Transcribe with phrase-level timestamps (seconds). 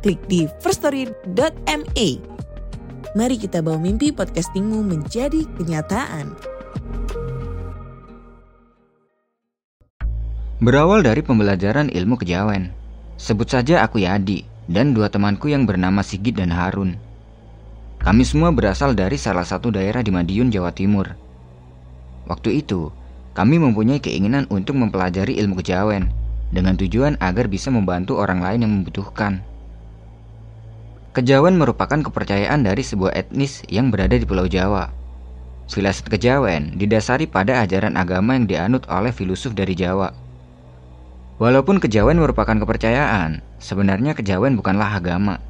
[0.00, 2.08] klik di firststory.me.
[3.10, 6.32] Mari kita bawa mimpi podcastingmu menjadi kenyataan.
[10.60, 12.72] Berawal dari pembelajaran ilmu kejawen.
[13.16, 16.96] Sebut saja aku Yadi dan dua temanku yang bernama Sigit dan Harun.
[18.00, 21.12] Kami semua berasal dari salah satu daerah di Madiun, Jawa Timur.
[22.28, 22.88] Waktu itu,
[23.36, 26.08] kami mempunyai keinginan untuk mempelajari ilmu kejawen
[26.48, 29.49] dengan tujuan agar bisa membantu orang lain yang membutuhkan.
[31.10, 34.94] Kejawen merupakan kepercayaan dari sebuah etnis yang berada di Pulau Jawa.
[35.66, 40.14] Filsafat kejawen didasari pada ajaran agama yang dianut oleh filosof dari Jawa.
[41.42, 45.42] Walaupun kejawen merupakan kepercayaan, sebenarnya kejawen bukanlah agama.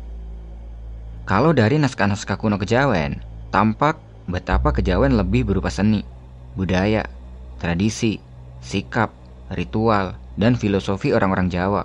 [1.29, 3.21] Kalau dari naskah-naskah kuno kejawen,
[3.53, 4.01] tampak
[4.33, 6.09] betapa kejawen lebih berupa seni,
[6.57, 7.05] budaya,
[7.61, 8.17] tradisi,
[8.65, 9.13] sikap,
[9.53, 11.85] ritual, dan filosofi orang-orang Jawa,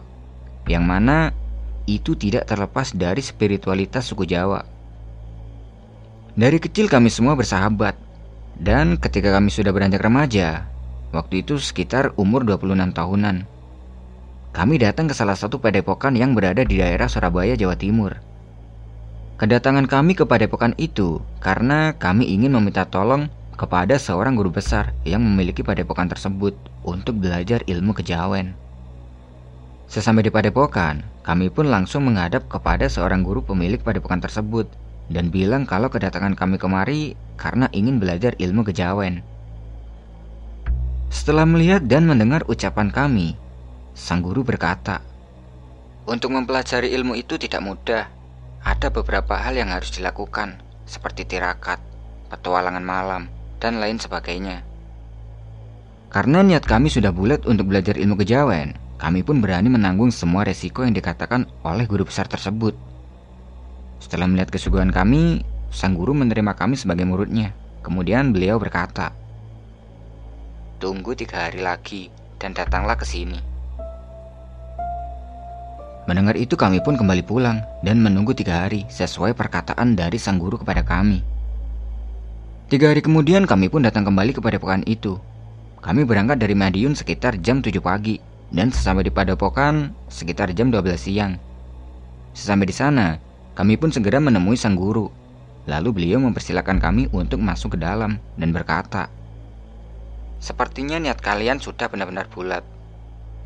[0.63, 1.35] yang mana
[1.85, 4.65] itu tidak terlepas dari spiritualitas suku Jawa.
[6.35, 7.95] Dari kecil kami semua bersahabat,
[8.59, 10.67] dan ketika kami sudah beranjak remaja,
[11.15, 13.47] waktu itu sekitar umur 26 tahunan,
[14.55, 18.19] kami datang ke salah satu padepokan yang berada di daerah Surabaya, Jawa Timur.
[19.35, 23.27] Kedatangan kami ke padepokan itu karena kami ingin meminta tolong
[23.59, 26.55] kepada seorang guru besar yang memiliki padepokan tersebut
[26.87, 28.55] untuk belajar ilmu kejawen.
[29.85, 34.65] Sesampai di padepokan, kami pun langsung menghadap kepada seorang guru pemilik padepokan tersebut
[35.13, 39.21] dan bilang kalau kedatangan kami kemari karena ingin belajar ilmu kejawen.
[41.13, 43.37] Setelah melihat dan mendengar ucapan kami,
[43.93, 45.05] sang guru berkata,
[46.09, 48.09] "Untuk mempelajari ilmu itu tidak mudah.
[48.65, 50.57] Ada beberapa hal yang harus dilakukan,
[50.89, 51.77] seperti tirakat,
[52.33, 53.29] petualangan malam,
[53.61, 54.65] dan lain sebagainya."
[56.09, 60.87] Karena niat kami sudah bulat untuk belajar ilmu kejawen, kami pun berani menanggung semua resiko
[60.87, 62.71] yang dikatakan oleh guru besar tersebut.
[63.99, 67.51] Setelah melihat kesuguhan kami, sang guru menerima kami sebagai muridnya.
[67.83, 69.11] Kemudian beliau berkata,
[70.79, 72.07] Tunggu tiga hari lagi
[72.39, 73.39] dan datanglah ke sini.
[76.05, 80.61] Mendengar itu kami pun kembali pulang dan menunggu tiga hari sesuai perkataan dari sang guru
[80.61, 81.19] kepada kami.
[82.69, 85.17] Tiga hari kemudian kami pun datang kembali kepada pekan itu.
[85.81, 90.97] Kami berangkat dari Madiun sekitar jam 7 pagi dan sesampai di padepokan sekitar jam 12
[90.99, 91.39] siang.
[92.35, 93.17] Sesampai di sana,
[93.55, 95.07] kami pun segera menemui sang guru.
[95.65, 99.09] Lalu beliau mempersilahkan kami untuk masuk ke dalam dan berkata,
[100.37, 102.61] Sepertinya niat kalian sudah benar-benar bulat.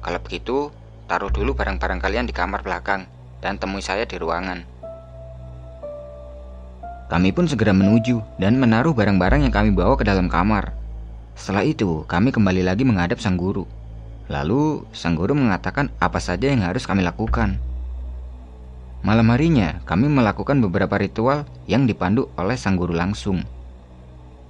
[0.03, 0.73] Kalau begitu,
[1.07, 3.07] taruh dulu barang-barang kalian di kamar belakang
[3.39, 4.67] dan temui saya di ruangan.
[7.09, 10.75] Kami pun segera menuju dan menaruh barang-barang yang kami bawa ke dalam kamar.
[11.33, 13.65] Setelah itu, kami kembali lagi menghadap sang guru.
[14.29, 17.57] Lalu, sang guru mengatakan apa saja yang harus kami lakukan.
[19.01, 23.41] Malam harinya, kami melakukan beberapa ritual yang dipandu oleh sang guru langsung.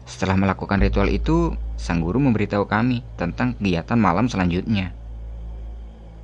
[0.03, 4.91] Setelah melakukan ritual itu, sang guru memberitahu kami tentang kegiatan malam selanjutnya.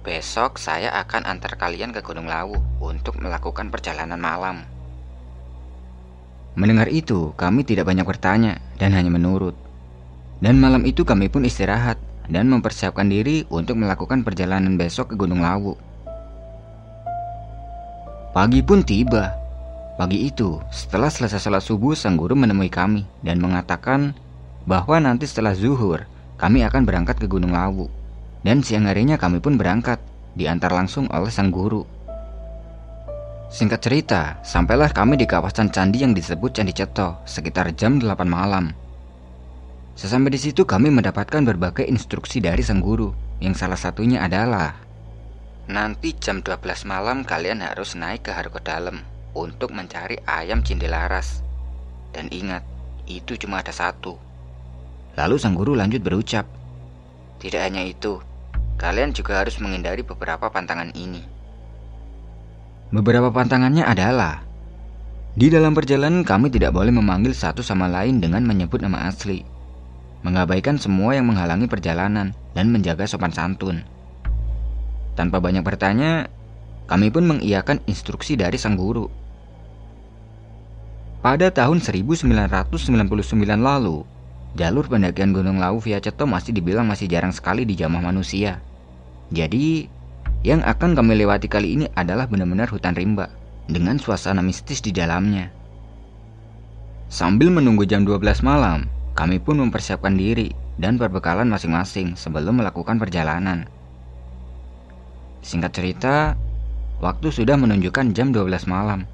[0.04, 4.68] Besok saya akan antar kalian ke Gunung Lawu untuk melakukan perjalanan malam.
[6.60, 9.56] Mendengar itu, kami tidak banyak bertanya dan hanya menurut.
[10.44, 11.96] Dan malam itu kami pun istirahat
[12.30, 15.78] dan mempersiapkan diri untuk melakukan perjalanan besok ke Gunung Lawu.
[18.36, 19.32] Pagi pun tiba.
[19.96, 24.12] Pagi itu, setelah selesai sholat subuh, sang guru menemui kami dan mengatakan
[24.68, 26.04] bahwa nanti setelah zuhur,
[26.36, 27.88] kami akan berangkat ke Gunung Lawu.
[28.44, 29.98] Dan siang harinya kami pun berangkat,
[30.36, 31.88] diantar langsung oleh sang guru.
[33.48, 38.85] Singkat cerita, sampailah kami di kawasan candi yang disebut Candi Ceto sekitar jam 8 malam.
[39.96, 44.76] Sesampai di situ kami mendapatkan berbagai instruksi dari sang guru, yang salah satunya adalah
[45.72, 51.40] Nanti jam 12 malam kalian harus naik ke Hargo Dalam untuk mencari ayam cindelaras.
[52.12, 52.68] Dan ingat,
[53.08, 54.20] itu cuma ada satu.
[55.16, 56.44] Lalu sang guru lanjut berucap,
[57.40, 58.20] Tidak hanya itu,
[58.76, 61.24] kalian juga harus menghindari beberapa pantangan ini.
[62.92, 64.44] Beberapa pantangannya adalah
[65.40, 69.55] Di dalam perjalanan kami tidak boleh memanggil satu sama lain dengan menyebut nama asli
[70.26, 73.86] mengabaikan semua yang menghalangi perjalanan dan menjaga sopan santun.
[75.14, 76.34] Tanpa banyak bertanya,
[76.90, 79.06] kami pun mengiyakan instruksi dari sang guru.
[81.22, 83.06] Pada tahun 1999
[83.62, 84.02] lalu,
[84.58, 88.66] jalur pendakian Gunung Lawu via Ceto masih dibilang masih jarang sekali dijamah manusia.
[89.30, 89.86] Jadi,
[90.42, 93.30] yang akan kami lewati kali ini adalah benar-benar hutan rimba
[93.66, 95.50] dengan suasana mistis di dalamnya.
[97.10, 103.64] Sambil menunggu jam 12 malam, kami pun mempersiapkan diri dan perbekalan masing-masing sebelum melakukan perjalanan.
[105.40, 106.16] Singkat cerita,
[107.00, 109.08] waktu sudah menunjukkan jam 12 malam.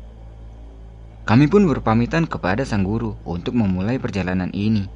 [1.22, 4.90] Kami pun berpamitan kepada sang guru untuk memulai perjalanan ini.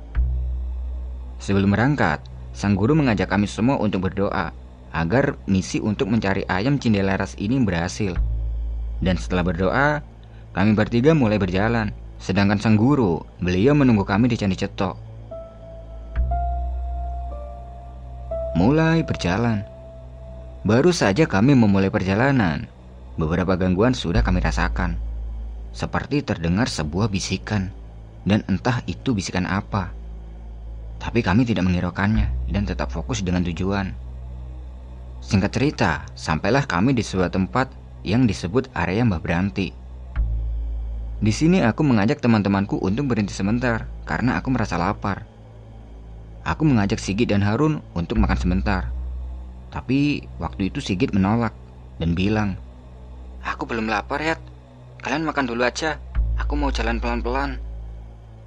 [1.37, 2.25] Sebelum berangkat,
[2.57, 4.49] sang guru mengajak kami semua untuk berdoa
[4.89, 8.17] agar misi untuk mencari ayam cindelaras ini berhasil.
[9.05, 9.87] Dan setelah berdoa,
[10.57, 11.93] kami bertiga mulai berjalan.
[12.19, 14.95] Sedangkan sang guru, beliau menunggu kami di Candi Cetok.
[18.55, 19.67] Mulai berjalan.
[20.65, 22.65] Baru saja kami memulai perjalanan,
[23.19, 25.05] beberapa gangguan sudah kami rasakan
[25.75, 27.67] seperti terdengar sebuah bisikan,
[28.23, 29.91] dan entah itu bisikan apa.
[31.03, 33.91] Tapi kami tidak menghiraukannya dan tetap fokus dengan tujuan.
[35.19, 37.67] Singkat cerita, sampailah kami di sebuah tempat
[38.07, 39.84] yang disebut area Mbah Beranti.
[41.19, 45.23] Di sini aku mengajak teman-temanku untuk berhenti sebentar karena aku merasa lapar.
[46.43, 48.91] Aku mengajak Sigit dan Harun untuk makan sebentar.
[49.71, 51.55] Tapi waktu itu Sigit menolak
[51.97, 52.59] dan bilang,
[53.45, 54.35] Aku belum lapar ya,
[55.05, 56.01] Kalian makan dulu aja.
[56.41, 57.61] Aku mau jalan pelan-pelan.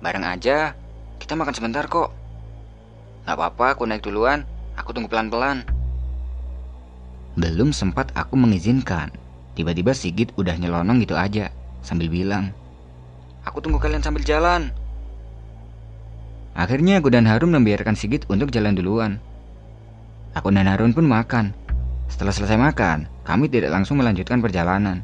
[0.03, 0.75] Bareng aja.
[1.23, 2.11] Kita makan sebentar kok.
[3.23, 4.43] Gak apa-apa, aku naik duluan.
[4.75, 5.63] Aku tunggu pelan-pelan.
[7.39, 9.15] Belum sempat aku mengizinkan.
[9.55, 11.55] Tiba-tiba Sigit udah nyelonong gitu aja.
[11.79, 12.51] Sambil bilang,
[13.49, 14.69] Aku tunggu kalian sambil jalan.
[16.53, 19.17] Akhirnya aku dan Harun membiarkan Sigit untuk jalan duluan.
[20.37, 21.57] Aku dan Harun pun makan.
[22.13, 25.01] Setelah selesai makan, kami tidak langsung melanjutkan perjalanan.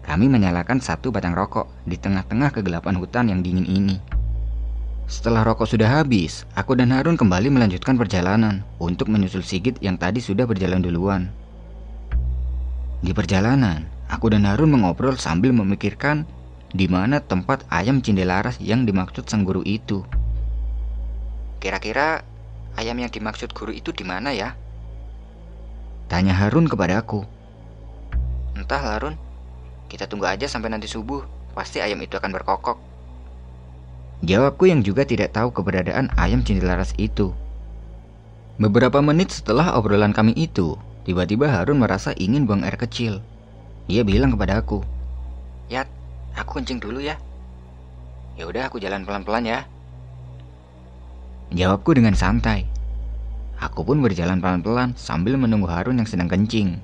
[0.00, 4.00] Kami menyalakan satu batang rokok di tengah-tengah kegelapan hutan yang dingin ini.
[5.04, 10.24] Setelah rokok sudah habis, aku dan Harun kembali melanjutkan perjalanan untuk menyusul Sigit yang tadi
[10.24, 11.28] sudah berjalan duluan.
[13.04, 16.24] Di perjalanan, aku dan Harun mengobrol sambil memikirkan
[16.74, 20.02] di mana tempat ayam cindelaras yang dimaksud sang guru itu.
[21.62, 22.26] Kira-kira
[22.74, 24.58] ayam yang dimaksud guru itu di mana ya?
[26.10, 27.22] Tanya Harun kepadaku.
[28.58, 29.14] Entah Harun,
[29.86, 31.22] kita tunggu aja sampai nanti subuh,
[31.54, 32.76] pasti ayam itu akan berkokok.
[34.26, 37.30] Jawabku yang juga tidak tahu keberadaan ayam cindelaras itu.
[38.58, 40.74] Beberapa menit setelah obrolan kami itu,
[41.06, 43.22] tiba-tiba Harun merasa ingin buang air kecil.
[43.86, 44.80] Dia bilang kepada aku,
[45.68, 45.88] Yat,
[46.34, 47.16] aku kencing dulu ya.
[48.34, 49.60] Ya udah, aku jalan pelan-pelan ya.
[51.54, 52.66] Jawabku dengan santai.
[53.62, 56.82] Aku pun berjalan pelan-pelan sambil menunggu Harun yang sedang kencing.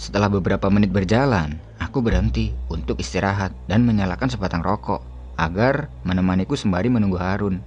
[0.00, 1.60] Setelah beberapa menit berjalan,
[1.92, 5.02] Aku berhenti untuk istirahat dan menyalakan sebatang rokok
[5.34, 7.58] agar menemaniku sembari menunggu Harun.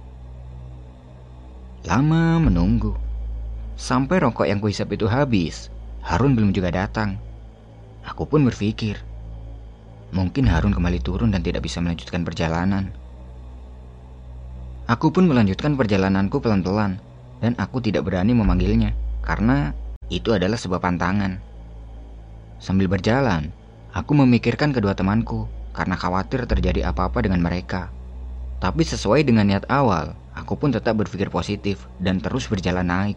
[1.84, 2.96] Lama menunggu.
[3.76, 5.68] Sampai rokok yang kuhisap itu habis,
[6.00, 7.20] Harun belum juga datang.
[8.08, 8.98] Aku pun berpikir,
[10.16, 12.96] mungkin Harun kembali turun dan tidak bisa melanjutkan perjalanan.
[14.88, 16.96] Aku pun melanjutkan perjalananku pelan-pelan
[17.44, 19.76] dan aku tidak berani memanggilnya karena
[20.08, 21.36] itu adalah sebuah pantangan.
[22.56, 23.52] Sambil berjalan,
[23.96, 27.88] Aku memikirkan kedua temanku karena khawatir terjadi apa-apa dengan mereka.
[28.60, 33.16] Tapi sesuai dengan niat awal, aku pun tetap berpikir positif dan terus berjalan naik.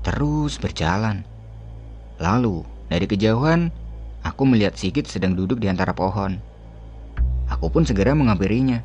[0.00, 1.28] Terus berjalan.
[2.16, 3.68] Lalu, dari kejauhan,
[4.24, 6.40] aku melihat Sigit sedang duduk di antara pohon.
[7.52, 8.80] Aku pun segera menghampirinya.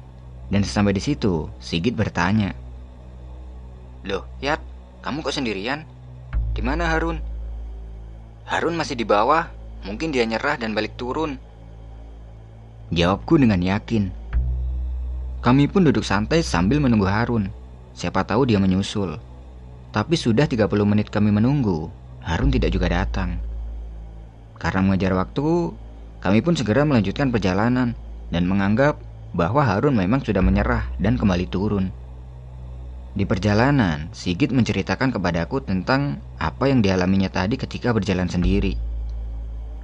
[0.50, 2.54] Dan sampai di situ, Sigit bertanya.
[4.04, 4.60] Loh, Yat,
[5.02, 5.88] kamu kok sendirian?
[6.54, 7.22] Di mana Harun?
[8.50, 9.46] Harun masih di bawah,
[9.88, 11.40] Mungkin dia nyerah dan balik turun.
[12.92, 14.12] Jawabku dengan yakin.
[15.40, 17.48] Kami pun duduk santai sambil menunggu Harun.
[17.96, 19.16] Siapa tahu dia menyusul.
[19.96, 21.88] Tapi sudah 30 menit kami menunggu,
[22.20, 23.40] Harun tidak juga datang.
[24.60, 25.72] Karena mengejar waktu,
[26.20, 27.96] kami pun segera melanjutkan perjalanan
[28.28, 29.00] dan menganggap
[29.32, 31.96] bahwa Harun memang sudah menyerah dan kembali turun.
[33.16, 38.78] Di perjalanan, Sigit menceritakan kepadaku tentang apa yang dialaminya tadi ketika berjalan sendiri.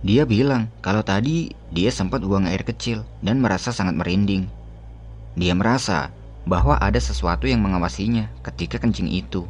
[0.05, 4.45] Dia bilang kalau tadi dia sempat buang air kecil dan merasa sangat merinding.
[5.33, 6.13] Dia merasa
[6.45, 9.49] bahwa ada sesuatu yang mengawasinya ketika kencing itu.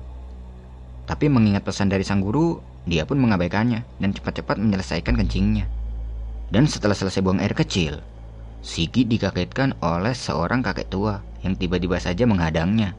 [1.05, 5.65] Tapi mengingat pesan dari sang guru, dia pun mengabaikannya dan cepat-cepat menyelesaikan kencingnya.
[6.53, 8.05] Dan setelah selesai buang air kecil,
[8.65, 12.97] Sigit dikagetkan oleh seorang kakek tua yang tiba-tiba saja menghadangnya.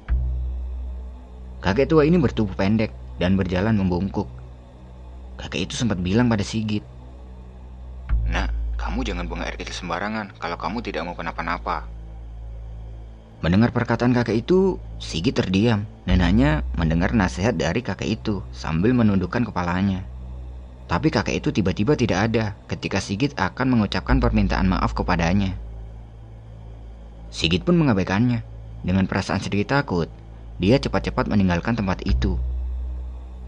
[1.58, 4.30] Kakek tua ini bertubuh pendek dan berjalan membungkuk.
[5.36, 6.82] kakek itu sempat bilang pada Sigit.
[8.30, 11.95] Nak, kamu jangan buang air kecil sembarangan kalau kamu tidak mau kenapa-napa.
[13.44, 19.44] Mendengar perkataan kakek itu, Sigit terdiam dan hanya mendengar nasihat dari kakek itu sambil menundukkan
[19.44, 20.08] kepalanya.
[20.88, 25.52] Tapi kakek itu tiba-tiba tidak ada ketika Sigit akan mengucapkan permintaan maaf kepadanya.
[27.28, 28.40] Sigit pun mengabaikannya.
[28.86, 30.06] Dengan perasaan sedikit takut,
[30.56, 32.40] dia cepat-cepat meninggalkan tempat itu.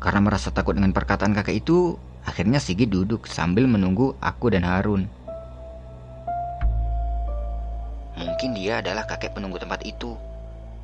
[0.02, 1.96] Karena merasa takut dengan perkataan kakek itu,
[2.28, 5.08] akhirnya Sigit duduk sambil menunggu aku dan Harun.
[8.38, 10.14] Mungkin dia adalah kakek penunggu tempat itu.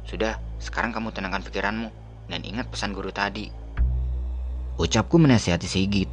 [0.02, 1.87] Sudah, sekarang kamu tenangkan pikiranmu
[2.26, 3.46] dan ingat pesan guru tadi.
[4.75, 6.11] Ucapku menasihati Sigit.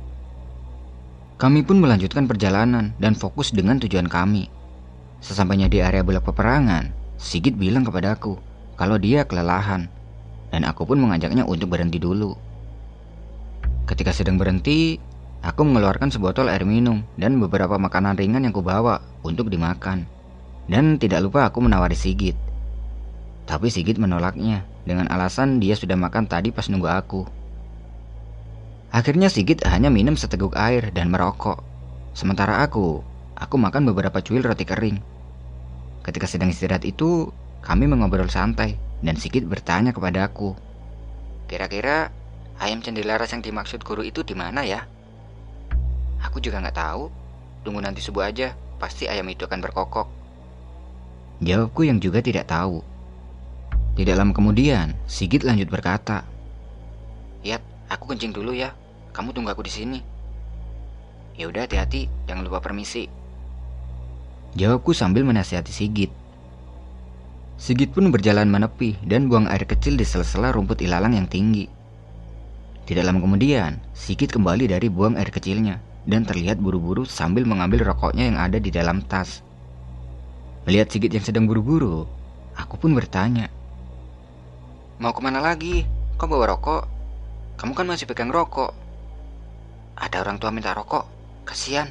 [1.41, 4.53] Kami pun melanjutkan perjalanan dan fokus dengan tujuan kami.
[5.17, 8.37] Sesampainya di area belak peperangan, Sigit bilang kepadaku
[8.77, 9.89] kalau dia kelelahan
[10.53, 12.37] dan aku pun mengajaknya untuk berhenti dulu.
[13.89, 15.01] Ketika sedang berhenti,
[15.41, 20.20] aku mengeluarkan sebotol air minum dan beberapa makanan ringan yang kubawa untuk dimakan.
[20.69, 22.37] Dan tidak lupa aku menawari Sigit.
[23.49, 27.25] Tapi Sigit menolaknya dengan alasan dia sudah makan tadi pas nunggu aku.
[28.91, 31.63] Akhirnya Sigit hanya minum seteguk air dan merokok.
[32.11, 32.99] Sementara aku,
[33.39, 34.99] aku makan beberapa cuil roti kering.
[36.03, 37.31] Ketika sedang istirahat itu,
[37.63, 40.53] kami mengobrol santai dan Sigit bertanya kepada aku.
[41.47, 42.11] Kira-kira
[42.59, 44.85] ayam cendelaras yang dimaksud guru itu di mana ya?
[46.21, 47.09] Aku juga nggak tahu.
[47.61, 50.20] Tunggu nanti subuh aja, pasti ayam itu akan berkokok.
[51.41, 52.85] Jawabku yang juga tidak tahu.
[53.97, 56.21] Tidak lama kemudian, Sigit lanjut berkata,
[57.41, 58.77] Yat, aku kencing dulu ya.
[59.09, 59.99] Kamu tunggu aku di sini.
[61.33, 63.09] Ya udah hati-hati, jangan lupa permisi.
[64.53, 66.13] Jawabku sambil menasihati Sigit.
[67.57, 71.65] Sigit pun berjalan menepi dan buang air kecil di sela-sela rumput ilalang yang tinggi.
[72.85, 78.29] Tidak lama kemudian, Sigit kembali dari buang air kecilnya dan terlihat buru-buru sambil mengambil rokoknya
[78.29, 79.41] yang ada di dalam tas.
[80.61, 82.05] Melihat Sigit yang sedang buru-buru,
[82.53, 83.49] aku pun bertanya.
[85.01, 85.89] Mau ke mana lagi?
[86.21, 86.85] Kau bawa rokok?
[87.57, 88.69] Kamu kan masih pegang rokok.
[89.97, 91.09] Ada orang tua minta rokok,
[91.49, 91.89] kasihan.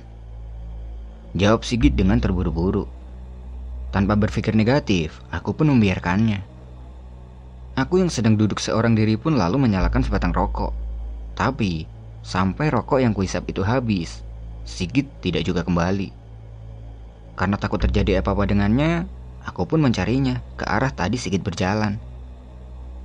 [1.34, 2.86] Jawab Sigit dengan terburu-buru.
[3.90, 6.46] Tanpa berpikir negatif, aku pun membiarkannya.
[7.74, 10.70] Aku yang sedang duduk seorang diri pun lalu menyalakan sebatang rokok.
[11.34, 11.90] Tapi,
[12.22, 14.22] sampai rokok yang kuisap itu habis,
[14.62, 16.19] Sigit tidak juga kembali.
[17.38, 19.06] Karena takut terjadi apa-apa dengannya,
[19.44, 22.00] aku pun mencarinya ke arah tadi Sigit berjalan.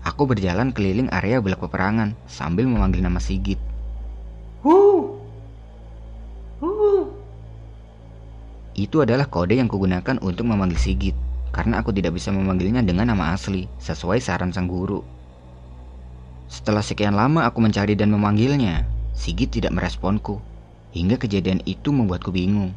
[0.06, 3.58] Aku berjalan keliling area belak peperangan sambil memanggil nama Sigit.
[4.62, 5.10] Hu!
[6.62, 7.10] Hu!
[8.78, 11.18] Itu adalah kode yang kugunakan untuk memanggil Sigit,
[11.50, 15.02] karena aku tidak bisa memanggilnya dengan nama asli, sesuai saran sang guru.
[16.46, 20.38] Setelah sekian lama aku mencari dan memanggilnya, Sigit tidak meresponku,
[20.94, 22.76] hingga kejadian itu membuatku bingung.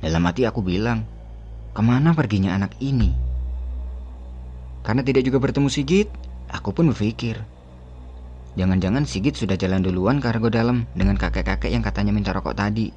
[0.00, 1.04] Dalam hati aku bilang,
[1.76, 3.12] ke mana perginya anak ini?
[4.80, 6.08] Karena tidak juga bertemu Sigit,
[6.48, 7.36] aku pun berpikir,
[8.56, 12.88] jangan-jangan Sigit sudah jalan duluan ke argo dalam dengan kakek-kakek yang katanya minta rokok tadi.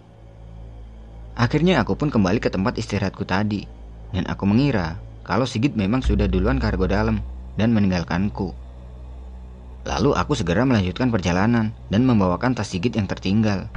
[1.36, 3.67] Akhirnya aku pun kembali ke tempat istirahatku tadi,
[4.15, 4.95] dan aku mengira
[5.27, 7.19] kalau Sigit memang sudah duluan kargo dalam
[7.60, 8.53] dan meninggalkanku.
[9.83, 13.67] Lalu aku segera melanjutkan perjalanan dan membawakan tas Sigit yang tertinggal.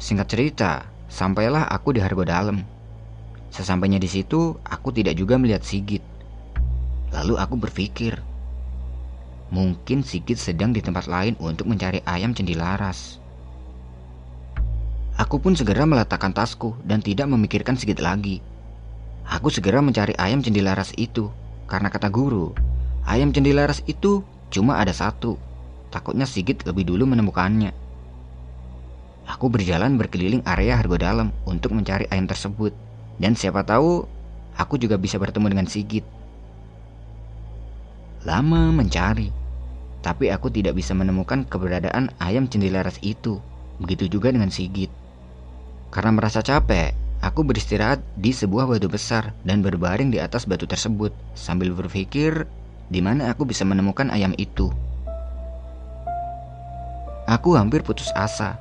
[0.00, 2.66] Singkat cerita, sampailah aku di Hargo Dalam.
[3.54, 6.02] Sesampainya di situ, aku tidak juga melihat Sigit.
[7.14, 8.18] Lalu aku berpikir,
[9.54, 13.22] mungkin Sigit sedang di tempat lain untuk mencari ayam cendilaras.
[15.14, 18.42] Aku pun segera meletakkan tasku dan tidak memikirkan sedikit lagi.
[19.22, 21.30] Aku segera mencari ayam cendilaras itu,
[21.70, 22.50] karena kata guru,
[23.06, 25.38] ayam cendilaras itu cuma ada satu.
[25.94, 27.83] Takutnya Sigit lebih dulu menemukannya.
[29.24, 32.76] Aku berjalan berkeliling area Hargo Dalam untuk mencari ayam tersebut,
[33.16, 34.04] dan siapa tahu
[34.52, 36.04] aku juga bisa bertemu dengan Sigit.
[38.28, 39.32] Lama mencari,
[40.04, 43.40] tapi aku tidak bisa menemukan keberadaan ayam cendilaras itu.
[43.80, 44.92] Begitu juga dengan Sigit.
[45.88, 46.92] Karena merasa capek,
[47.24, 52.44] aku beristirahat di sebuah batu besar dan berbaring di atas batu tersebut sambil berpikir
[52.92, 54.68] di mana aku bisa menemukan ayam itu.
[57.24, 58.60] Aku hampir putus asa,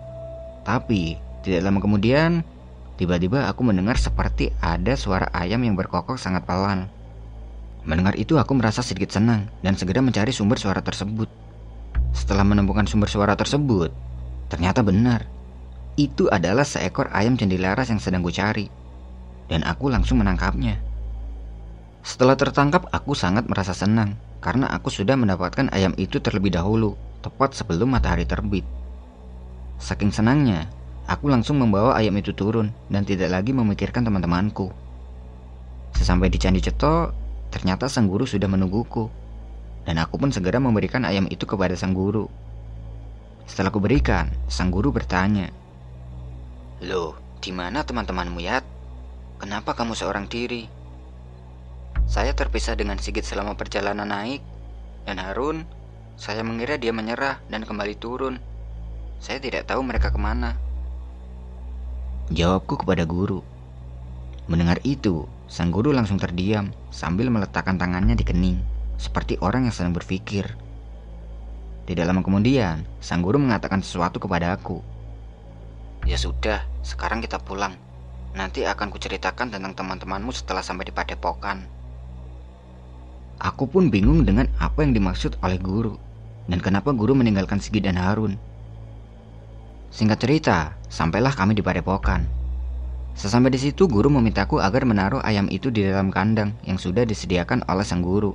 [0.64, 2.48] tapi tidak lama kemudian
[2.96, 6.88] tiba-tiba aku mendengar seperti ada suara ayam yang berkokok sangat pelan.
[7.84, 11.28] Mendengar itu aku merasa sedikit senang dan segera mencari sumber suara tersebut.
[12.16, 13.92] Setelah menemukan sumber suara tersebut,
[14.48, 15.28] ternyata benar
[15.94, 18.72] itu adalah seekor ayam cendilaras yang sedang kucari.
[19.52, 20.80] Dan aku langsung menangkapnya.
[22.02, 27.56] Setelah tertangkap, aku sangat merasa senang karena aku sudah mendapatkan ayam itu terlebih dahulu, tepat
[27.56, 28.68] sebelum matahari terbit.
[29.84, 30.72] Saking senangnya,
[31.12, 34.72] aku langsung membawa ayam itu turun dan tidak lagi memikirkan teman-temanku.
[35.92, 37.12] Sesampai di Candi Ceto,
[37.52, 39.12] ternyata sang guru sudah menungguku.
[39.84, 42.32] Dan aku pun segera memberikan ayam itu kepada sang guru.
[43.44, 45.52] Setelah kuberikan, sang guru bertanya,
[46.80, 48.64] Loh, di mana teman-temanmu ya?
[49.36, 50.64] Kenapa kamu seorang diri?
[52.08, 54.40] Saya terpisah dengan Sigit selama perjalanan naik,
[55.04, 55.68] dan Harun,
[56.16, 58.40] saya mengira dia menyerah dan kembali turun.
[59.24, 60.60] Saya tidak tahu mereka ke mana.
[62.28, 63.40] Jawabku kepada guru.
[64.52, 68.60] Mendengar itu, sang guru langsung terdiam sambil meletakkan tangannya di kening,
[69.00, 70.60] seperti orang yang sedang berpikir.
[71.88, 74.84] Tidak lama kemudian, sang guru mengatakan sesuatu kepada aku.
[76.04, 77.80] Ya sudah, sekarang kita pulang.
[78.36, 81.64] Nanti akan kuceritakan tentang teman-temanmu setelah sampai di padepokan.
[83.40, 85.96] Aku pun bingung dengan apa yang dimaksud oleh guru
[86.52, 88.36] dan kenapa guru meninggalkan Sigi dan Harun.
[89.94, 92.26] Singkat cerita, sampailah kami di padepokan.
[93.14, 97.62] Sesampai di situ, guru memintaku agar menaruh ayam itu di dalam kandang yang sudah disediakan
[97.70, 98.34] oleh sang guru.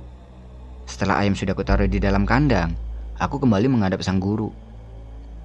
[0.87, 2.79] Setelah ayam sudah kutaruh di dalam kandang,
[3.19, 4.55] aku kembali menghadap sang guru.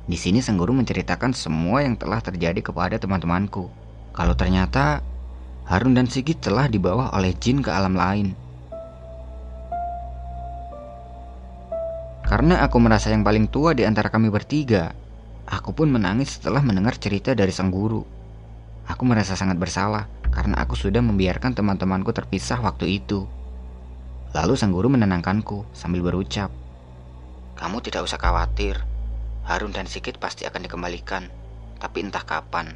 [0.06, 3.66] Di sini sang guru menceritakan semua yang telah terjadi kepada teman-temanku
[4.14, 5.02] kalau ternyata
[5.66, 8.38] Harun dan Sigit telah dibawa oleh jin ke alam lain.
[12.22, 14.94] Karena aku merasa yang paling tua di antara kami bertiga,
[15.44, 18.04] aku pun menangis setelah mendengar cerita dari sang guru.
[18.84, 23.24] Aku merasa sangat bersalah karena aku sudah membiarkan teman-temanku terpisah waktu itu.
[24.34, 26.50] Lalu sang guru menenangkanku sambil berucap,
[27.54, 28.82] "Kamu tidak usah khawatir.
[29.46, 31.30] Harun dan Sigit pasti akan dikembalikan,
[31.78, 32.74] tapi entah kapan."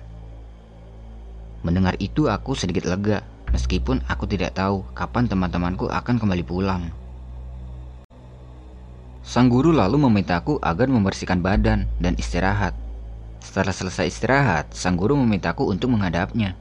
[1.67, 6.95] Mendengar itu aku sedikit lega, meskipun aku tidak tahu kapan teman-temanku akan kembali pulang.
[9.29, 12.73] Sang guru lalu memintaku agar membersihkan badan dan istirahat.
[13.45, 16.57] Setelah selesai istirahat, sang guru memintaku untuk menghadapnya.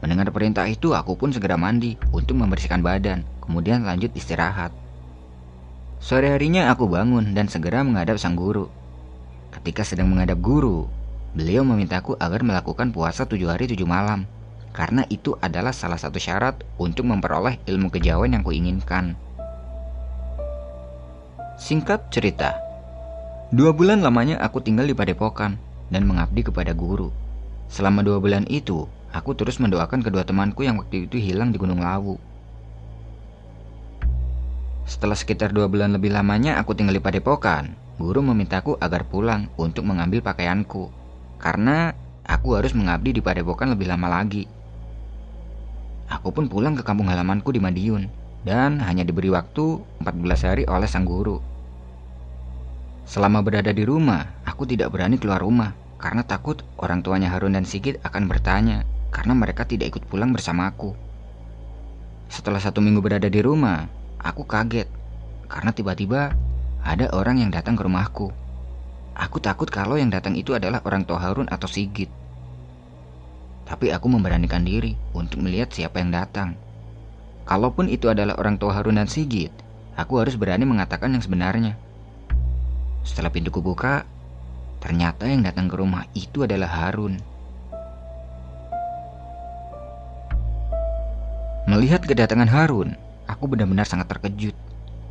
[0.00, 4.72] Mendengar perintah itu, aku pun segera mandi untuk membersihkan badan, kemudian lanjut istirahat.
[6.00, 8.72] Sore harinya aku bangun dan segera menghadap sang guru.
[9.52, 10.88] Ketika sedang menghadap guru,
[11.36, 14.24] Beliau memintaku agar melakukan puasa tujuh hari tujuh malam,
[14.72, 19.20] karena itu adalah salah satu syarat untuk memperoleh ilmu kejawen yang kuinginkan.
[21.56, 22.52] Singkat cerita,
[23.48, 25.56] dua bulan lamanya aku tinggal di padepokan
[25.88, 27.08] dan mengabdi kepada guru.
[27.72, 31.80] Selama dua bulan itu, aku terus mendoakan kedua temanku yang waktu itu hilang di Gunung
[31.80, 32.20] Lawu.
[34.84, 39.88] Setelah sekitar dua bulan lebih lamanya aku tinggal di padepokan, guru memintaku agar pulang untuk
[39.88, 40.92] mengambil pakaianku
[41.40, 41.96] karena
[42.28, 44.44] aku harus mengabdi di padepokan lebih lama lagi.
[46.12, 50.86] Aku pun pulang ke kampung halamanku di Madiun dan hanya diberi waktu 14 hari oleh
[50.86, 51.42] sang guru.
[53.02, 57.66] Selama berada di rumah, aku tidak berani keluar rumah karena takut orang tuanya Harun dan
[57.66, 60.94] Sigit akan bertanya karena mereka tidak ikut pulang bersamaku.
[62.30, 63.90] Setelah satu minggu berada di rumah,
[64.22, 64.86] aku kaget
[65.50, 66.34] karena tiba-tiba
[66.86, 68.30] ada orang yang datang ke rumahku.
[69.16, 72.10] Aku takut kalau yang datang itu adalah orang tua Harun atau Sigit.
[73.66, 76.65] Tapi aku memberanikan diri untuk melihat siapa yang datang.
[77.46, 79.54] Kalaupun itu adalah orang tua Harun dan Sigit,
[79.94, 81.78] aku harus berani mengatakan yang sebenarnya.
[83.06, 84.02] Setelah pintu kubuka,
[84.82, 87.22] ternyata yang datang ke rumah itu adalah Harun.
[91.70, 92.98] Melihat kedatangan Harun,
[93.30, 94.58] aku benar-benar sangat terkejut.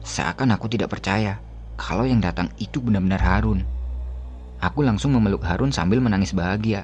[0.04, 1.40] Seakan aku tidak percaya
[1.80, 3.64] kalau yang datang itu benar-benar Harun.
[4.60, 6.84] Aku langsung memeluk Harun sambil menangis bahagia.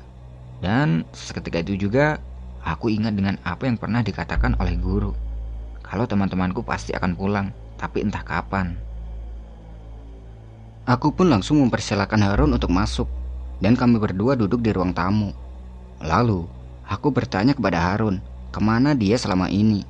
[0.64, 2.24] Dan seketika itu juga,
[2.64, 5.31] aku ingat dengan apa yang pernah dikatakan oleh guru.
[5.92, 8.80] Kalau teman-temanku pasti akan pulang, tapi entah kapan.
[10.88, 13.12] Aku pun langsung mempersilahkan Harun untuk masuk,
[13.60, 15.36] dan kami berdua duduk di ruang tamu.
[16.00, 16.48] Lalu,
[16.88, 18.24] aku bertanya kepada Harun,
[18.56, 19.84] ke mana dia selama ini.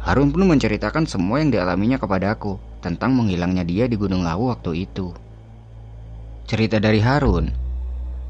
[0.00, 5.12] Harun pun menceritakan semua yang dialaminya kepadaku tentang menghilangnya dia di Gunung Lawu waktu itu.
[6.48, 7.52] Cerita dari Harun.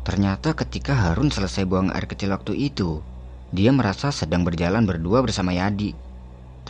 [0.02, 2.98] Ternyata ketika Harun selesai buang air kecil waktu itu,
[3.54, 6.09] dia merasa sedang berjalan berdua bersama Yadi.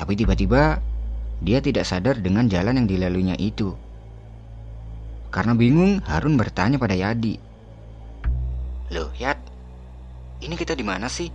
[0.00, 0.80] Tapi tiba-tiba
[1.44, 3.76] dia tidak sadar dengan jalan yang dilaluinya itu.
[5.28, 7.36] Karena bingung, Harun bertanya pada Yadi.
[8.96, 9.36] Loh, Yad,
[10.40, 11.28] ini kita di mana sih?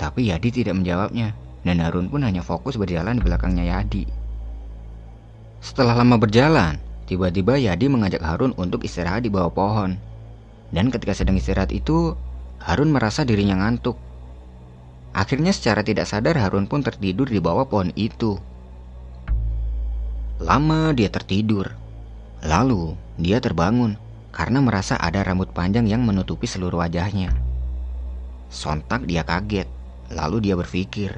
[0.00, 4.08] Tapi Yadi tidak menjawabnya, dan Harun pun hanya fokus berjalan di belakangnya Yadi.
[5.60, 9.94] Setelah lama berjalan, Tiba-tiba Yadi mengajak Harun untuk istirahat di bawah pohon.
[10.74, 12.18] Dan ketika sedang istirahat itu,
[12.58, 13.94] Harun merasa dirinya ngantuk.
[15.16, 18.36] Akhirnya secara tidak sadar Harun pun tertidur di bawah pohon itu.
[20.44, 21.72] Lama dia tertidur.
[22.44, 23.96] Lalu dia terbangun
[24.28, 27.32] karena merasa ada rambut panjang yang menutupi seluruh wajahnya.
[28.52, 29.64] Sontak dia kaget,
[30.12, 31.16] lalu dia berpikir,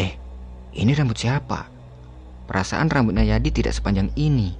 [0.00, 0.16] "Eh,
[0.72, 1.68] ini rambut siapa?
[2.48, 4.56] Perasaan rambutnya Yadi tidak sepanjang ini."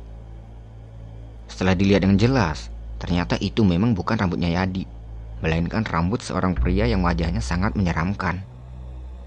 [1.49, 2.69] Setelah dilihat dengan jelas,
[3.01, 4.85] ternyata itu memang bukan rambutnya Yadi,
[5.45, 8.41] melainkan rambut seorang pria yang wajahnya sangat menyeramkan.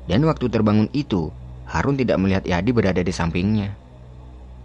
[0.10, 1.30] Dan waktu terbangun itu,
[1.70, 3.78] Harun tidak melihat Yadi berada di sampingnya.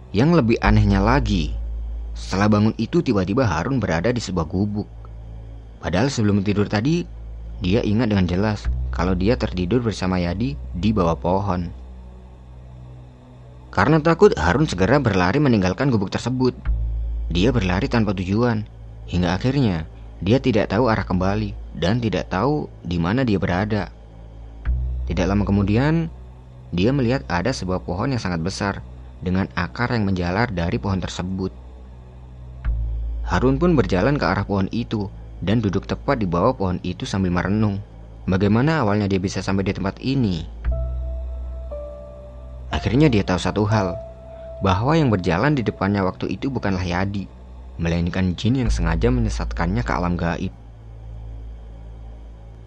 [0.09, 1.53] Yang lebih anehnya lagi,
[2.17, 4.89] setelah bangun itu tiba-tiba Harun berada di sebuah gubuk.
[5.77, 7.05] Padahal sebelum tidur tadi,
[7.61, 11.69] dia ingat dengan jelas kalau dia tertidur bersama Yadi di bawah pohon.
[13.73, 16.53] Karena takut, Harun segera berlari meninggalkan gubuk tersebut.
[17.33, 18.69] Dia berlari tanpa tujuan,
[19.09, 19.89] hingga akhirnya
[20.23, 23.91] dia tidak tahu arah kembali dan tidak tahu di mana dia berada.
[25.03, 26.07] Tidak lama kemudian,
[26.71, 28.79] dia melihat ada sebuah pohon yang sangat besar
[29.19, 31.51] dengan akar yang menjalar dari pohon tersebut.
[33.27, 35.11] Harun pun berjalan ke arah pohon itu
[35.43, 37.83] dan duduk tepat di bawah pohon itu sambil merenung.
[38.23, 40.47] Bagaimana awalnya dia bisa sampai di tempat ini?
[42.71, 43.99] Akhirnya dia tahu satu hal,
[44.63, 47.27] bahwa yang berjalan di depannya waktu itu bukanlah Yadi,
[47.83, 50.55] melainkan jin yang sengaja menyesatkannya ke alam gaib.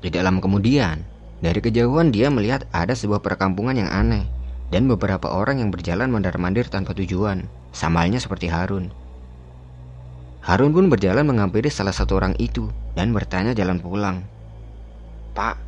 [0.05, 1.03] Tidak lama kemudian,
[1.41, 4.29] dari kejauhan dia melihat ada sebuah perkampungan yang aneh
[4.69, 8.93] dan beberapa orang yang berjalan mondar-mandir tanpa tujuan, samalnya seperti Harun.
[10.45, 14.23] Harun pun berjalan menghampiri salah satu orang itu dan bertanya jalan pulang.
[15.35, 15.59] Pak,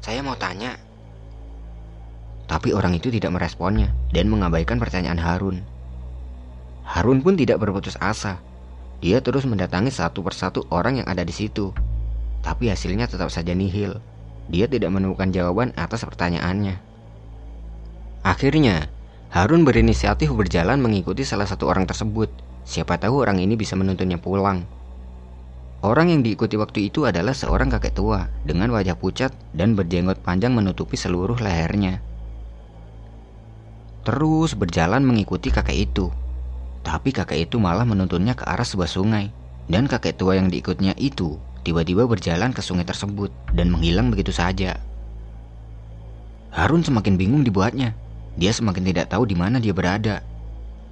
[0.00, 0.80] saya mau tanya.
[2.48, 5.60] Tapi orang itu tidak meresponnya dan mengabaikan pertanyaan Harun.
[6.84, 8.40] Harun pun tidak berputus asa.
[9.04, 11.76] Dia terus mendatangi satu persatu orang yang ada di situ.
[12.40, 14.00] Tapi hasilnya tetap saja nihil.
[14.48, 16.80] Dia tidak menemukan jawaban atas pertanyaannya.
[18.24, 18.88] Akhirnya,
[19.28, 22.32] Harun berinisiatif berjalan mengikuti salah satu orang tersebut
[22.64, 24.64] Siapa tahu orang ini bisa menuntunnya pulang.
[25.84, 30.56] Orang yang diikuti waktu itu adalah seorang kakek tua dengan wajah pucat dan berjenggot panjang
[30.56, 32.00] menutupi seluruh lehernya.
[34.00, 36.08] Terus berjalan mengikuti kakek itu.
[36.84, 39.32] Tapi kakek itu malah menuntunnya ke arah sebuah sungai.
[39.64, 44.76] Dan kakek tua yang diikutnya itu tiba-tiba berjalan ke sungai tersebut dan menghilang begitu saja.
[46.52, 47.96] Harun semakin bingung dibuatnya.
[48.36, 50.20] Dia semakin tidak tahu di mana dia berada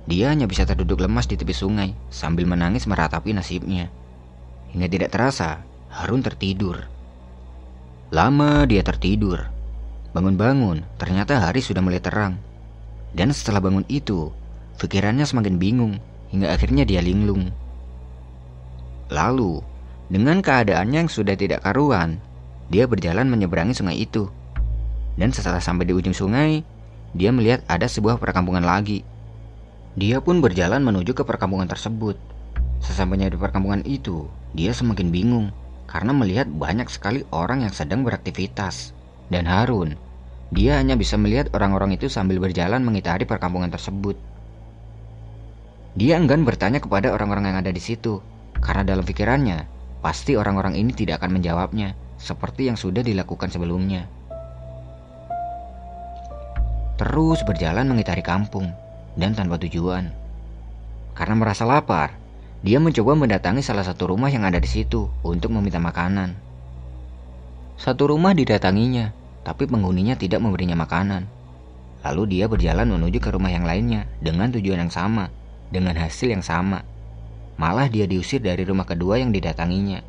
[0.02, 3.86] dia hanya bisa terduduk lemas di tepi sungai sambil menangis meratapi nasibnya.
[4.74, 6.90] Hingga tidak terasa, Harun tertidur.
[8.10, 9.46] Lama dia tertidur.
[10.12, 12.36] Bangun-bangun, ternyata hari sudah mulai terang.
[13.14, 14.34] Dan setelah bangun itu,
[14.80, 17.52] pikirannya semakin bingung hingga akhirnya dia linglung.
[19.12, 19.60] Lalu,
[20.08, 22.20] dengan keadaannya yang sudah tidak karuan,
[22.72, 24.28] dia berjalan menyeberangi sungai itu.
[25.18, 26.64] Dan setelah sampai di ujung sungai,
[27.12, 29.04] dia melihat ada sebuah perkampungan lagi
[29.92, 32.16] dia pun berjalan menuju ke perkampungan tersebut.
[32.80, 34.24] Sesampainya di perkampungan itu,
[34.56, 35.52] dia semakin bingung
[35.84, 38.96] karena melihat banyak sekali orang yang sedang beraktivitas.
[39.28, 40.00] Dan Harun,
[40.48, 44.16] dia hanya bisa melihat orang-orang itu sambil berjalan mengitari perkampungan tersebut.
[45.92, 48.24] Dia enggan bertanya kepada orang-orang yang ada di situ,
[48.64, 49.68] karena dalam pikirannya,
[50.00, 54.08] pasti orang-orang ini tidak akan menjawabnya, seperti yang sudah dilakukan sebelumnya.
[56.96, 58.72] Terus berjalan mengitari kampung
[59.20, 60.08] dan tanpa tujuan.
[61.12, 62.16] Karena merasa lapar,
[62.64, 66.32] dia mencoba mendatangi salah satu rumah yang ada di situ untuk meminta makanan.
[67.76, 69.10] Satu rumah didatanginya,
[69.42, 71.26] tapi penghuninya tidak memberinya makanan.
[72.06, 75.28] Lalu dia berjalan menuju ke rumah yang lainnya dengan tujuan yang sama,
[75.72, 76.84] dengan hasil yang sama.
[77.56, 80.04] Malah dia diusir dari rumah kedua yang didatanginya.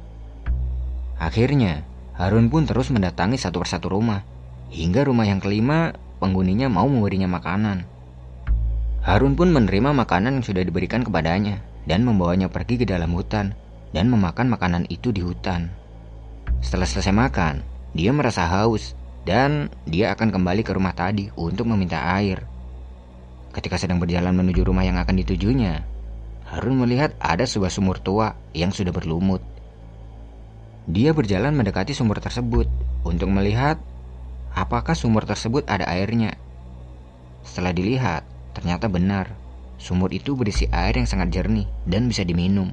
[1.18, 1.88] Akhirnya,
[2.20, 4.28] Harun pun terus mendatangi satu persatu rumah,
[4.70, 7.88] hingga rumah yang kelima penghuninya mau memberinya makanan.
[9.04, 13.52] Harun pun menerima makanan yang sudah diberikan kepadanya dan membawanya pergi ke dalam hutan
[13.92, 15.68] dan memakan makanan itu di hutan.
[16.64, 18.96] Setelah selesai makan, dia merasa haus
[19.28, 22.48] dan dia akan kembali ke rumah tadi untuk meminta air.
[23.54, 25.86] Ketika sedang berjalan menuju rumah yang akan ditujunya,
[26.50, 29.46] Harun melihat ada sebuah sumur tua yang sudah berlumut.
[30.90, 32.68] Dia berjalan mendekati sumur tersebut
[33.06, 33.78] untuk melihat
[34.52, 36.36] apakah sumur tersebut ada airnya.
[37.46, 39.34] Setelah dilihat, Ternyata benar,
[39.82, 42.70] sumur itu berisi air yang sangat jernih dan bisa diminum.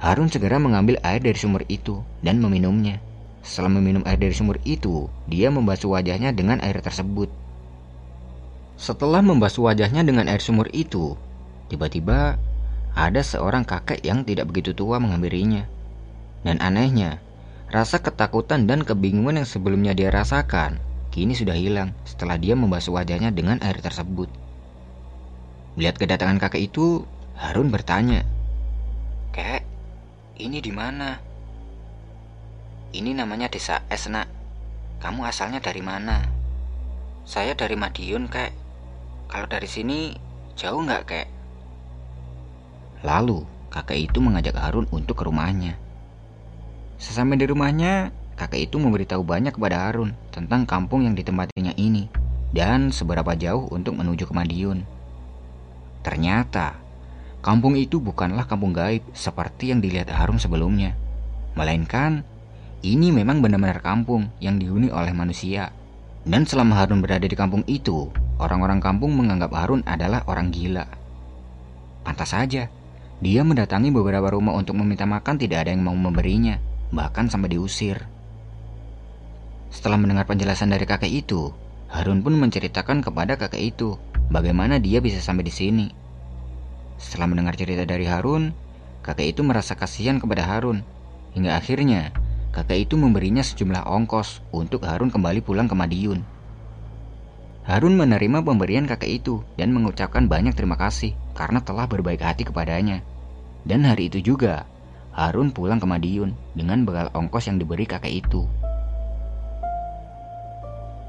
[0.00, 3.04] Harun segera mengambil air dari sumur itu dan meminumnya.
[3.44, 7.28] Setelah meminum air dari sumur itu, dia membasuh wajahnya dengan air tersebut.
[8.78, 11.18] Setelah membasuh wajahnya dengan air sumur itu,
[11.66, 12.38] tiba-tiba
[12.94, 15.66] ada seorang kakek yang tidak begitu tua menghampirinya.
[16.46, 17.18] Dan anehnya,
[17.74, 20.78] rasa ketakutan dan kebingungan yang sebelumnya dia rasakan
[21.10, 24.30] kini sudah hilang setelah dia membasuh wajahnya dengan air tersebut.
[25.74, 27.02] Melihat kedatangan kakek itu,
[27.34, 28.22] Harun bertanya,
[30.38, 31.18] Ini di mana?
[32.94, 34.30] Ini namanya desa S, nak.
[35.02, 36.22] Kamu asalnya dari mana?
[37.26, 38.54] Saya dari Madiun, kek.
[39.28, 40.16] Kalau dari sini,
[40.56, 41.28] jauh nggak, kek?
[43.04, 45.76] Lalu, kakek itu mengajak Harun untuk ke rumahnya.
[46.98, 52.10] Sesampai di rumahnya, kakek itu memberitahu banyak kepada Harun tentang kampung yang ditempatinya ini
[52.50, 54.82] dan seberapa jauh untuk menuju ke Madiun.
[56.02, 56.88] Ternyata,
[57.38, 60.98] Kampung itu bukanlah kampung gaib seperti yang dilihat Harun sebelumnya,
[61.54, 62.26] melainkan
[62.82, 65.70] ini memang benar-benar kampung yang dihuni oleh manusia.
[66.26, 70.86] Dan selama Harun berada di kampung itu, orang-orang kampung menganggap Harun adalah orang gila.
[72.06, 72.70] Pantas saja,
[73.18, 76.62] dia mendatangi beberapa rumah untuk meminta makan tidak ada yang mau memberinya,
[76.94, 78.06] bahkan sampai diusir.
[79.68, 81.52] Setelah mendengar penjelasan dari kakek itu,
[81.90, 83.98] Harun pun menceritakan kepada kakek itu
[84.30, 85.86] bagaimana dia bisa sampai di sini.
[86.96, 88.54] Setelah mendengar cerita dari Harun,
[89.02, 90.86] kakek itu merasa kasihan kepada Harun.
[91.34, 92.14] Hingga akhirnya,
[92.54, 96.37] kakek itu memberinya sejumlah ongkos untuk Harun kembali pulang ke Madiun.
[97.68, 103.04] Harun menerima pemberian kakek itu dan mengucapkan banyak terima kasih karena telah berbaik hati kepadanya.
[103.68, 104.64] Dan hari itu juga,
[105.12, 108.48] Harun pulang ke Madiun dengan bekal ongkos yang diberi kakek itu.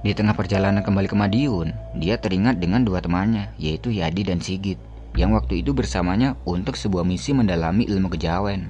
[0.04, 4.76] Di tengah perjalanan kembali ke Madiun, dia teringat dengan dua temannya, yaitu Yadi dan Sigit
[5.16, 8.68] yang waktu itu bersamanya untuk sebuah misi mendalami ilmu kejawen.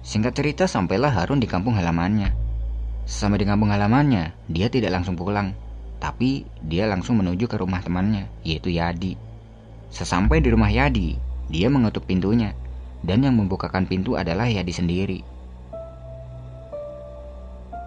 [0.00, 2.37] Singkat cerita sampailah Harun di kampung halamannya.
[3.08, 5.56] Sampai di kampung halamannya, dia tidak langsung pulang,
[5.96, 9.16] tapi dia langsung menuju ke rumah temannya, yaitu Yadi.
[9.88, 11.16] Sesampai di rumah Yadi,
[11.48, 12.52] dia mengetuk pintunya,
[13.00, 15.20] dan yang membukakan pintu adalah Yadi sendiri.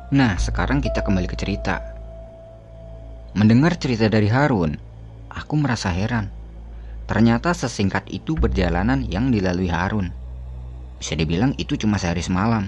[0.09, 1.77] Nah, sekarang kita kembali ke cerita.
[3.37, 4.75] Mendengar cerita dari Harun,
[5.31, 6.27] Aku merasa heran.
[7.07, 10.11] Ternyata sesingkat itu perjalanan yang dilalui Harun.
[10.99, 12.67] Bisa dibilang itu cuma sehari semalam.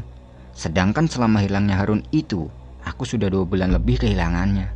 [0.53, 2.47] Sedangkan selama hilangnya Harun itu,
[2.85, 4.69] aku sudah dua bulan lebih kehilangannya.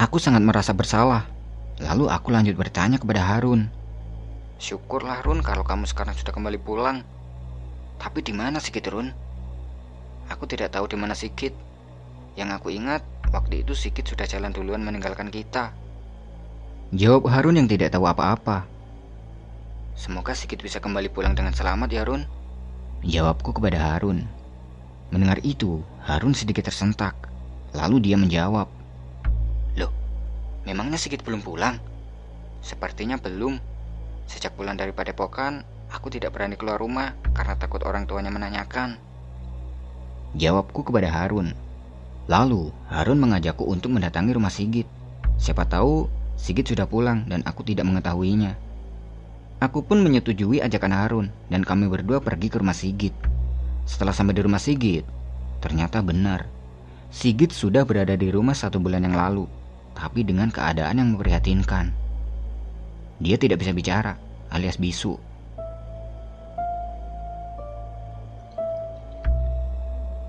[0.00, 1.28] Aku sangat merasa bersalah.
[1.78, 3.70] Lalu aku lanjut bertanya kepada Harun.
[4.58, 7.06] Syukurlah Harun kalau kamu sekarang sudah kembali pulang.
[7.98, 9.10] Tapi di mana Sigit Run?
[10.30, 11.54] Aku tidak tahu di mana Sigit.
[12.38, 13.02] Yang aku ingat,
[13.34, 15.74] waktu itu Sigit sudah jalan duluan meninggalkan kita.
[16.94, 18.66] Jawab Harun yang tidak tahu apa-apa.
[19.98, 22.22] Semoga Sigit bisa kembali pulang dengan selamat ya Harun.
[23.06, 24.26] Jawabku kepada Harun.
[25.14, 27.14] Mendengar itu, Harun sedikit tersentak.
[27.70, 28.66] Lalu dia menjawab.
[29.78, 29.92] Loh,
[30.66, 31.78] memangnya Sigit belum pulang?
[32.58, 33.62] Sepertinya belum.
[34.26, 35.62] Sejak pulang dari Padepokan,
[35.94, 38.98] aku tidak berani keluar rumah karena takut orang tuanya menanyakan.
[40.34, 41.54] Jawabku kepada Harun.
[42.26, 44.90] Lalu, Harun mengajakku untuk mendatangi rumah Sigit.
[45.38, 48.58] Siapa tahu Sigit sudah pulang dan aku tidak mengetahuinya.
[49.58, 53.10] Aku pun menyetujui ajakan Harun dan kami berdua pergi ke rumah Sigit.
[53.90, 55.02] Setelah sampai di rumah Sigit,
[55.58, 56.46] ternyata benar.
[57.10, 59.50] Sigit sudah berada di rumah satu bulan yang lalu,
[59.98, 61.90] tapi dengan keadaan yang memprihatinkan.
[63.18, 64.14] Dia tidak bisa bicara,
[64.54, 65.18] alias bisu.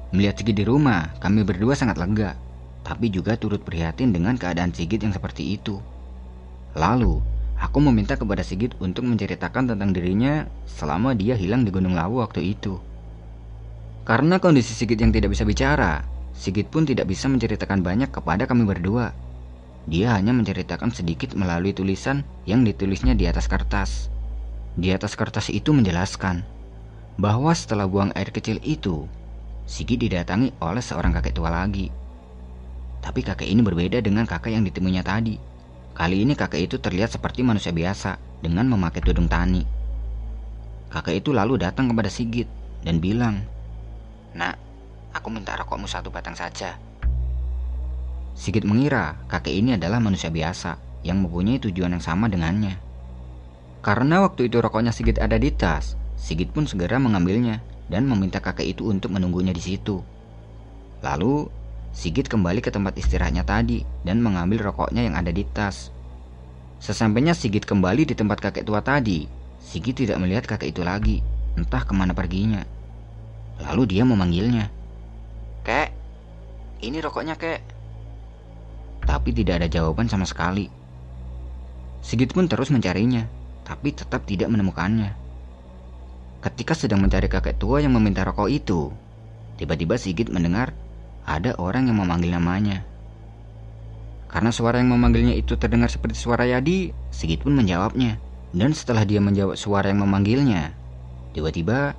[0.09, 2.33] Melihat Sigit di rumah, kami berdua sangat lega,
[2.81, 5.77] tapi juga turut prihatin dengan keadaan Sigit yang seperti itu.
[6.73, 7.21] Lalu,
[7.59, 12.55] aku meminta kepada Sigit untuk menceritakan tentang dirinya selama dia hilang di Gunung Lawu waktu
[12.55, 12.79] itu.
[14.07, 18.63] Karena kondisi Sigit yang tidak bisa bicara, Sigit pun tidak bisa menceritakan banyak kepada kami
[18.63, 19.11] berdua.
[19.85, 24.07] Dia hanya menceritakan sedikit melalui tulisan yang ditulisnya di atas kertas.
[24.79, 26.41] Di atas kertas itu menjelaskan
[27.19, 29.03] bahwa setelah buang air kecil itu,
[29.69, 31.91] Sigit didatangi oleh seorang kakek tua lagi.
[33.03, 35.48] Tapi kakek ini berbeda dengan kakek yang ditemuinya tadi.
[35.99, 39.67] Kali ini kakek itu terlihat seperti manusia biasa dengan memakai tudung tani.
[40.87, 42.47] Kakek itu lalu datang kepada Sigit
[42.87, 43.43] dan bilang,
[44.31, 44.55] Nak,
[45.11, 46.79] aku minta rokokmu satu batang saja.
[48.31, 52.79] Sigit mengira kakek ini adalah manusia biasa yang mempunyai tujuan yang sama dengannya.
[53.83, 57.59] Karena waktu itu rokoknya Sigit ada di tas, Sigit pun segera mengambilnya
[57.91, 59.99] dan meminta kakek itu untuk menunggunya di situ.
[61.03, 61.58] Lalu
[61.89, 65.89] Sigit kembali ke tempat istirahatnya tadi dan mengambil rokoknya yang ada di tas.
[66.79, 69.27] Sesampainya Sigit kembali di tempat kakek tua tadi,
[69.59, 71.19] Sigit tidak melihat kakek itu lagi,
[71.59, 72.63] entah ke mana perginya.
[73.59, 74.71] Lalu dia memanggilnya.
[75.67, 75.91] Kek,
[76.79, 77.59] ini rokoknya kek.
[79.03, 80.71] Tapi tidak ada jawaban sama sekali.
[81.99, 83.27] Sigit pun terus mencarinya,
[83.67, 85.11] tapi tetap tidak menemukannya.
[86.39, 88.95] Ketika sedang mencari kakek tua yang meminta rokok itu,
[89.59, 90.71] tiba-tiba Sigit mendengar
[91.29, 92.81] ada orang yang memanggil namanya.
[94.25, 98.17] Karena suara yang memanggilnya itu terdengar seperti suara Yadi, Sigit pun menjawabnya.
[98.49, 100.73] Dan setelah dia menjawab suara yang memanggilnya,
[101.29, 101.93] Tiba-tiba,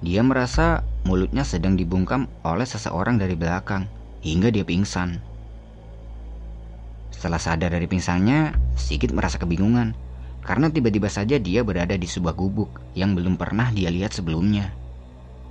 [0.00, 3.84] dia merasa mulutnya sedang dibungkam oleh seseorang dari belakang
[4.24, 5.20] hingga dia pingsan.
[7.12, 9.92] Setelah sadar dari pingsannya, Sigit merasa kebingungan
[10.40, 14.72] karena tiba-tiba saja dia berada di sebuah gubuk yang belum pernah dia lihat sebelumnya.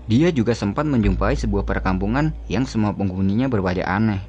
[0.10, 4.26] Dia juga sempat menjumpai sebuah perkampungan yang semua penghuninya berwajah aneh.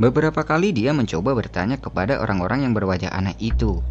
[0.00, 3.84] Beberapa kali dia mencoba bertanya kepada orang-orang yang berwajah aneh itu,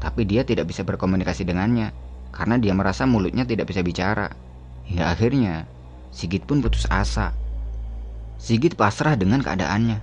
[0.00, 1.92] tapi dia tidak bisa berkomunikasi dengannya
[2.32, 4.32] karena dia merasa mulutnya tidak bisa bicara.
[4.88, 5.68] Hingga akhirnya,
[6.10, 7.36] Sigit pun putus asa.
[8.40, 10.00] Sigit pasrah dengan keadaannya.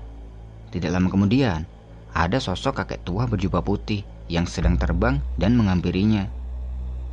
[0.70, 1.66] Tidak lama kemudian,
[2.14, 6.30] ada sosok kakek tua berjubah putih yang sedang terbang dan menghampirinya.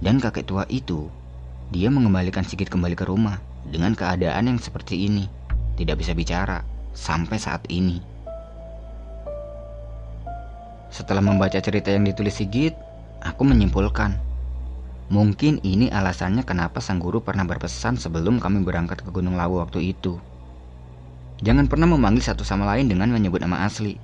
[0.05, 1.09] Dan kakek tua itu,
[1.75, 5.27] dia mengembalikan Sigit kembali ke rumah dengan keadaan yang seperti ini.
[5.75, 6.63] Tidak bisa bicara
[6.95, 7.99] sampai saat ini.
[10.95, 12.79] Setelah membaca cerita yang ditulis Sigit,
[13.19, 14.15] aku menyimpulkan
[15.13, 19.93] Mungkin ini alasannya kenapa sang guru pernah berpesan sebelum kami berangkat ke Gunung Lawu waktu
[19.93, 20.17] itu.
[21.45, 24.01] Jangan pernah memanggil satu sama lain dengan menyebut nama asli.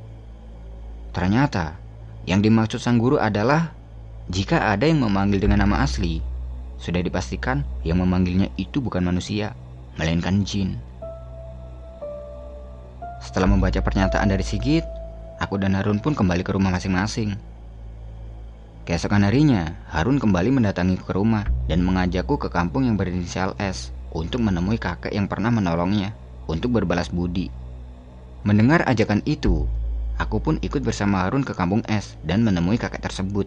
[1.17, 1.73] Ternyata,
[2.29, 3.73] yang dimaksud sang guru adalah
[4.29, 6.21] jika ada yang memanggil dengan nama asli,
[6.81, 9.53] sudah dipastikan yang memanggilnya itu bukan manusia,
[10.01, 10.81] melainkan jin.
[13.21, 14.83] Setelah membaca pernyataan dari Sigit,
[15.37, 17.37] aku dan Harun pun kembali ke rumah masing-masing.
[18.89, 24.41] Keesokan harinya, Harun kembali mendatangi ke rumah dan mengajakku ke kampung yang berinisial S untuk
[24.41, 26.17] menemui kakek yang pernah menolongnya
[26.49, 27.53] untuk berbalas budi.
[28.43, 29.69] Mendengar ajakan itu,
[30.17, 33.45] aku pun ikut bersama Harun ke kampung S dan menemui kakek tersebut.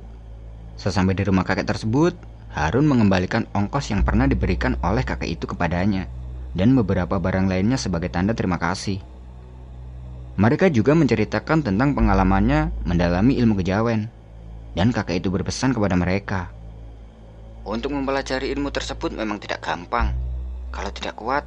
[0.77, 2.13] Sesampai di rumah kakek tersebut,
[2.53, 6.05] Harun mengembalikan ongkos yang pernah diberikan oleh kakek itu kepadanya
[6.53, 9.01] dan beberapa barang lainnya sebagai tanda terima kasih.
[10.37, 14.09] Mereka juga menceritakan tentang pengalamannya mendalami ilmu kejawen
[14.77, 16.53] dan kakek itu berpesan kepada mereka.
[17.65, 20.13] Untuk mempelajari ilmu tersebut memang tidak gampang.
[20.73, 21.45] Kalau tidak kuat,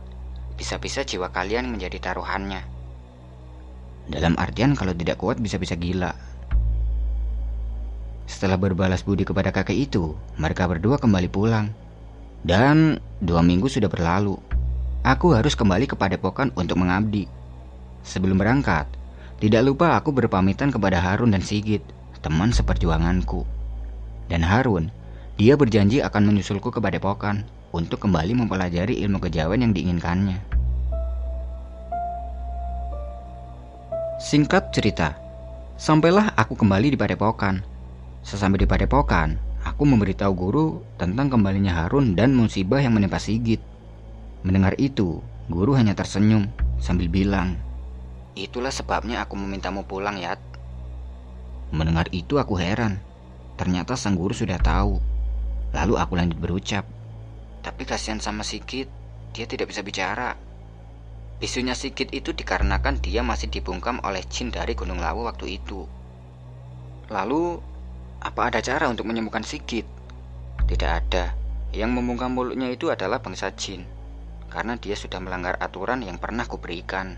[0.54, 2.62] bisa-bisa jiwa kalian menjadi taruhannya.
[4.06, 6.14] Dalam artian kalau tidak kuat bisa-bisa gila.
[8.26, 11.70] Setelah berbalas budi kepada kakek itu, mereka berdua kembali pulang.
[12.46, 14.38] Dan dua minggu sudah berlalu.
[15.06, 17.30] Aku harus kembali ke Padepokan untuk mengabdi.
[18.02, 18.86] Sebelum berangkat,
[19.38, 21.82] tidak lupa aku berpamitan kepada Harun dan Sigit
[22.26, 23.46] teman seperjuanganku.
[24.26, 24.90] Dan Harun,
[25.38, 30.42] dia berjanji akan menyusulku ke Padepokan untuk kembali mempelajari ilmu kejawen yang diinginkannya.
[34.18, 35.14] Singkat cerita,
[35.78, 37.62] sampailah aku kembali di Padepokan.
[38.26, 40.66] Sesampai di Padepokan, aku memberitahu guru
[40.98, 43.62] tentang kembalinya Harun dan musibah yang menimpa Sigit.
[44.42, 46.50] Mendengar itu, guru hanya tersenyum
[46.82, 47.54] sambil bilang,
[48.34, 50.34] Itulah sebabnya aku memintamu pulang, ya.
[51.70, 52.98] Mendengar itu aku heran.
[53.54, 54.98] Ternyata sang guru sudah tahu.
[55.70, 56.82] Lalu aku lanjut berucap.
[57.62, 58.90] Tapi kasihan sama Sikit,
[59.38, 60.34] dia tidak bisa bicara.
[61.38, 65.86] Bisunya Sikit itu dikarenakan dia masih dibungkam oleh jin dari Gunung Lawu waktu itu.
[67.06, 67.75] Lalu,
[68.26, 69.86] apa ada cara untuk menyembuhkan Sikit?
[70.66, 71.38] Tidak ada.
[71.70, 73.86] Yang membungkam mulutnya itu adalah bangsa jin.
[74.50, 77.14] Karena dia sudah melanggar aturan yang pernah kuberikan.